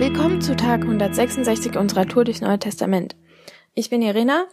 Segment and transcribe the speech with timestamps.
[0.00, 3.16] Willkommen zu Tag 166 unserer Tour durchs Neue Testament.
[3.74, 4.46] Ich bin Irina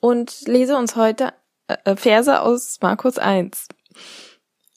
[0.00, 1.34] und lese uns heute
[1.68, 3.68] äh, Verse aus Markus 1.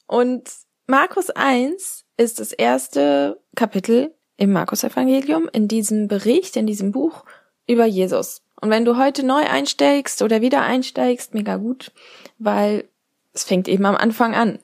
[0.06, 0.48] Und
[0.86, 7.24] Markus 1 ist das erste Kapitel im Markus Evangelium, in diesem Bericht, in diesem Buch
[7.66, 8.42] über Jesus.
[8.60, 11.90] Und wenn du heute neu einsteigst oder wieder einsteigst, mega gut,
[12.38, 12.88] weil
[13.32, 14.60] es fängt eben am Anfang an.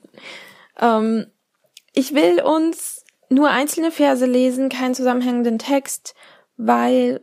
[0.79, 1.27] Ähm,
[1.93, 2.98] ich will uns
[3.29, 6.15] nur einzelne Verse lesen, keinen zusammenhängenden Text,
[6.57, 7.21] weil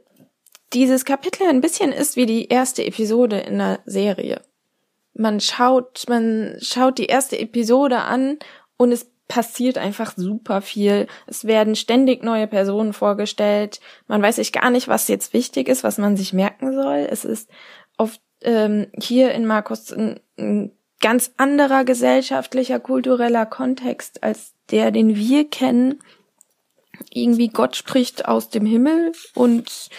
[0.73, 4.43] dieses Kapitel ein bisschen ist wie die erste Episode in der Serie.
[5.15, 8.39] Man schaut, man schaut die erste Episode an
[8.77, 11.07] und es passiert einfach super viel.
[11.27, 13.81] Es werden ständig neue Personen vorgestellt.
[14.07, 17.07] Man weiß sich gar nicht, was jetzt wichtig ist, was man sich merken soll.
[17.11, 17.51] Es ist
[17.97, 25.17] oft ähm, hier in Markus ein, ein ganz anderer gesellschaftlicher, kultureller Kontext als der, den
[25.17, 26.01] wir kennen.
[27.11, 29.91] Irgendwie Gott spricht aus dem Himmel und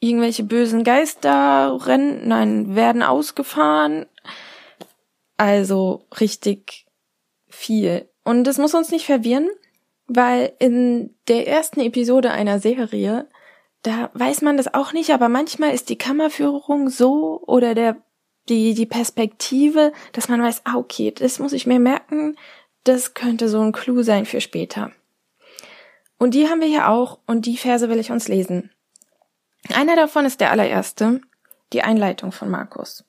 [0.00, 4.06] irgendwelche bösen Geister rennen, nein, werden ausgefahren.
[5.36, 6.86] Also richtig
[7.48, 8.08] viel.
[8.24, 9.48] Und das muss uns nicht verwirren,
[10.06, 13.28] weil in der ersten Episode einer Serie,
[13.82, 17.96] da weiß man das auch nicht, aber manchmal ist die Kammerführung so oder der
[18.50, 22.36] die, die Perspektive, dass man weiß, ah, okay, das muss ich mir merken,
[22.84, 24.92] das könnte so ein Clou sein für später.
[26.18, 28.70] Und die haben wir hier auch und die Verse will ich uns lesen.
[29.74, 31.20] Einer davon ist der allererste,
[31.72, 33.04] die Einleitung von Markus.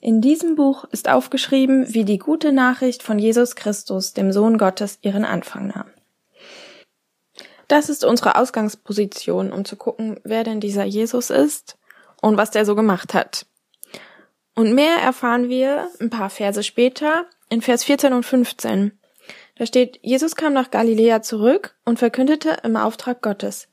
[0.00, 4.98] In diesem Buch ist aufgeschrieben, wie die gute Nachricht von Jesus Christus, dem Sohn Gottes,
[5.02, 5.90] ihren Anfang nahm.
[7.68, 11.78] Das ist unsere Ausgangsposition, um zu gucken, wer denn dieser Jesus ist
[12.20, 13.46] und was der so gemacht hat.
[14.62, 18.96] Und mehr erfahren wir ein paar Verse später in Vers 14 und 15.
[19.56, 23.66] Da steht, Jesus kam nach Galiläa zurück und verkündete im Auftrag Gottes.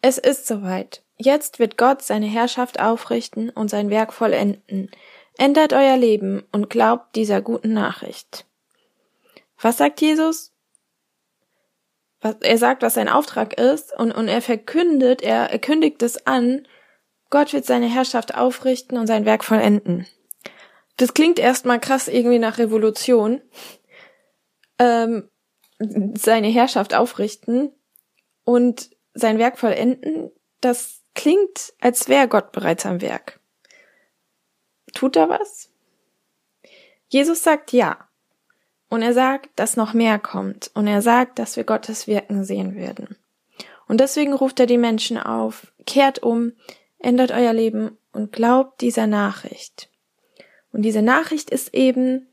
[0.00, 1.02] Es ist soweit.
[1.18, 4.90] Jetzt wird Gott seine Herrschaft aufrichten und sein Werk vollenden.
[5.36, 8.46] Ändert euer Leben und glaubt dieser guten Nachricht.
[9.60, 10.54] Was sagt Jesus?
[12.22, 16.66] Er sagt, was sein Auftrag ist und, und er verkündet, er, er kündigt es an,
[17.28, 20.06] Gott wird seine Herrschaft aufrichten und sein Werk vollenden.
[21.00, 23.40] Das klingt erstmal krass irgendwie nach Revolution.
[24.78, 25.30] Ähm,
[25.78, 27.72] seine Herrschaft aufrichten
[28.44, 30.30] und sein Werk vollenden,
[30.60, 33.40] das klingt, als wäre Gott bereits am Werk.
[34.92, 35.70] Tut er was?
[37.08, 38.06] Jesus sagt ja.
[38.90, 40.70] Und er sagt, dass noch mehr kommt.
[40.74, 43.16] Und er sagt, dass wir Gottes Wirken sehen werden.
[43.88, 46.52] Und deswegen ruft er die Menschen auf, kehrt um,
[46.98, 49.89] ändert euer Leben und glaubt dieser Nachricht.
[50.72, 52.28] Und diese Nachricht ist eben,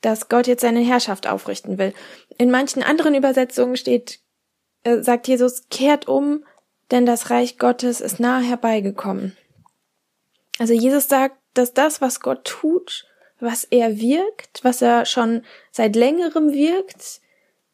[0.00, 1.94] dass Gott jetzt seine Herrschaft aufrichten will.
[2.38, 4.20] In manchen anderen Übersetzungen steht,
[4.82, 6.44] äh, sagt Jesus, kehrt um,
[6.90, 9.36] denn das Reich Gottes ist nahe herbeigekommen.
[10.58, 13.06] Also Jesus sagt, dass das, was Gott tut,
[13.40, 17.20] was er wirkt, was er schon seit längerem wirkt,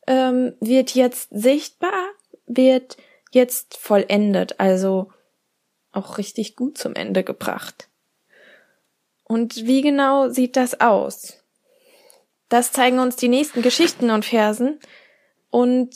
[0.06, 2.08] ähm, wird jetzt sichtbar,
[2.46, 2.96] wird
[3.30, 5.12] jetzt vollendet, also
[5.92, 7.88] auch richtig gut zum Ende gebracht.
[9.28, 11.38] Und wie genau sieht das aus?
[12.48, 14.80] Das zeigen uns die nächsten Geschichten und Versen.
[15.50, 15.94] Und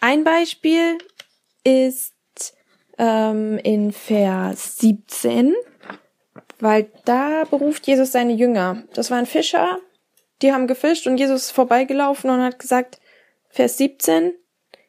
[0.00, 0.98] ein Beispiel
[1.64, 2.14] ist
[2.98, 5.54] ähm, in Vers 17,
[6.58, 8.84] weil da beruft Jesus seine Jünger.
[8.94, 9.78] Das waren Fischer,
[10.42, 13.00] die haben gefischt und Jesus ist vorbeigelaufen und hat gesagt,
[13.50, 14.34] Vers 17,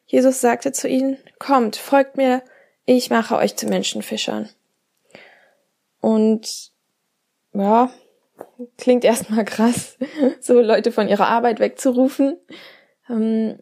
[0.06, 2.42] Jesus sagte zu ihnen, kommt, folgt mir,
[2.86, 4.48] ich mache euch zu Menschenfischern.
[6.00, 6.70] Und
[7.60, 7.90] ja,
[8.76, 9.98] klingt erstmal krass,
[10.40, 12.36] so Leute von ihrer Arbeit wegzurufen.
[13.08, 13.58] Ähm,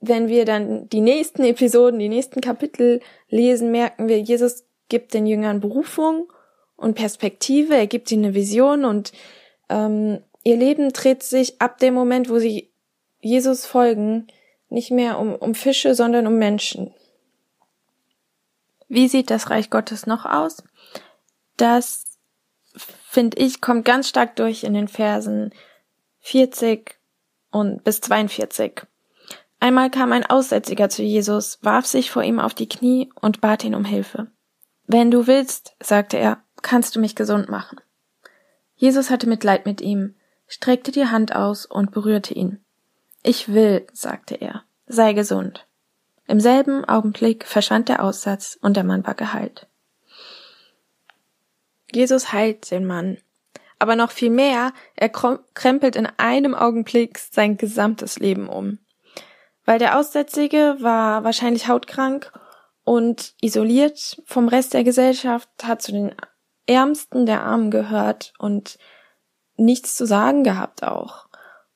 [0.00, 5.26] wenn wir dann die nächsten Episoden, die nächsten Kapitel lesen, merken wir, Jesus gibt den
[5.26, 6.32] Jüngern Berufung
[6.76, 9.12] und Perspektive, er gibt ihnen eine Vision und
[9.68, 12.70] ähm, ihr Leben dreht sich ab dem Moment, wo sie
[13.20, 14.26] Jesus folgen,
[14.70, 16.94] nicht mehr um, um Fische, sondern um Menschen.
[18.88, 20.62] Wie sieht das Reich Gottes noch aus?
[21.56, 22.09] Das
[22.76, 25.52] finde ich, kommt ganz stark durch in den Versen
[26.20, 26.98] 40
[27.50, 28.82] und bis 42.
[29.58, 33.64] Einmal kam ein Aussätziger zu Jesus, warf sich vor ihm auf die Knie und bat
[33.64, 34.28] ihn um Hilfe.
[34.86, 37.80] Wenn du willst, sagte er, kannst du mich gesund machen.
[38.74, 40.14] Jesus hatte Mitleid mit ihm,
[40.46, 42.64] streckte die Hand aus und berührte ihn.
[43.22, 45.66] Ich will, sagte er, sei gesund.
[46.26, 49.66] Im selben Augenblick verschwand der Aussatz und der Mann war geheilt.
[51.92, 53.18] Jesus heilt den Mann.
[53.78, 58.78] Aber noch viel mehr, er krempelt in einem Augenblick sein gesamtes Leben um.
[59.64, 62.32] Weil der Aussätzige war wahrscheinlich hautkrank
[62.84, 66.14] und isoliert vom Rest der Gesellschaft, hat zu den
[66.66, 68.78] Ärmsten der Armen gehört und
[69.56, 71.26] nichts zu sagen gehabt auch.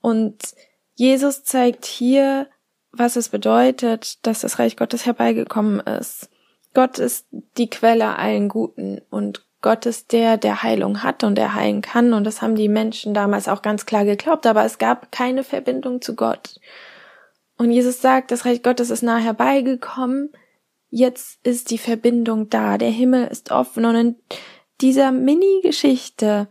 [0.00, 0.54] Und
[0.94, 2.48] Jesus zeigt hier,
[2.92, 6.30] was es bedeutet, dass das Reich Gottes herbeigekommen ist.
[6.74, 7.26] Gott ist
[7.56, 12.12] die Quelle allen Guten und Gott ist der, der Heilung hat und der heilen kann.
[12.12, 14.46] Und das haben die Menschen damals auch ganz klar geglaubt.
[14.46, 16.60] Aber es gab keine Verbindung zu Gott.
[17.56, 20.30] Und Jesus sagt, das Reich Gottes ist nah herbeigekommen.
[20.90, 22.76] Jetzt ist die Verbindung da.
[22.76, 23.86] Der Himmel ist offen.
[23.86, 24.16] Und in
[24.82, 26.46] dieser Mini-Geschichte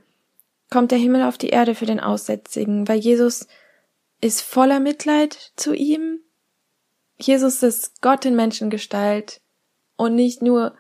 [0.72, 3.48] kommt der Himmel auf die Erde für den Aussätzigen, weil Jesus
[4.22, 6.20] ist voller Mitleid zu ihm.
[7.20, 9.40] Jesus ist Gott in Menschengestalt
[9.98, 10.76] und nicht nur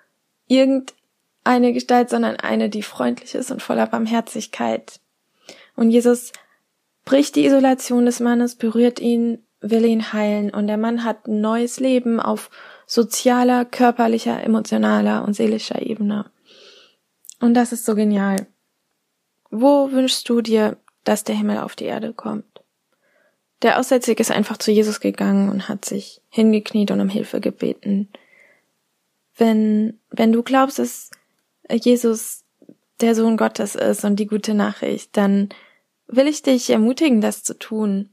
[0.47, 0.95] irgendein
[1.43, 4.99] eine Gestalt, sondern eine, die freundlich ist und voller Barmherzigkeit.
[5.75, 6.31] Und Jesus
[7.05, 11.41] bricht die Isolation des Mannes, berührt ihn, will ihn heilen und der Mann hat ein
[11.41, 12.49] neues Leben auf
[12.85, 16.29] sozialer, körperlicher, emotionaler und seelischer Ebene.
[17.39, 18.47] Und das ist so genial.
[19.49, 22.45] Wo wünschst du dir, dass der Himmel auf die Erde kommt?
[23.61, 28.09] Der Aussätzige ist einfach zu Jesus gegangen und hat sich hingekniet und um Hilfe gebeten.
[29.37, 31.09] Wenn, wenn du glaubst, dass
[31.69, 32.43] Jesus
[33.01, 35.49] der Sohn Gottes ist und die gute Nachricht, dann
[36.07, 38.09] will ich dich ermutigen, das zu tun.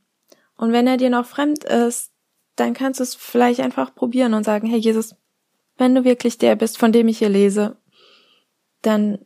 [0.56, 2.12] Und wenn er dir noch fremd ist,
[2.56, 5.14] dann kannst du es vielleicht einfach probieren und sagen, hey Jesus,
[5.76, 7.76] wenn du wirklich der bist, von dem ich hier lese,
[8.82, 9.18] dann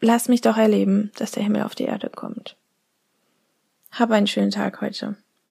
[0.00, 2.56] lass mich doch erleben, dass der Himmel auf die Erde kommt.
[3.90, 5.16] Hab einen schönen Tag heute.